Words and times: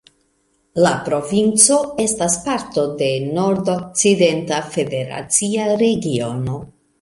La 0.83 0.93
provinco 1.09 1.77
estas 2.05 2.37
parto 2.45 2.85
de 3.01 3.09
Nordokcidenta 3.27 4.63
federacia 4.79 5.69
regiono. 5.85 6.59